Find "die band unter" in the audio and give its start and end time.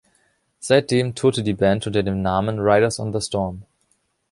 1.43-2.01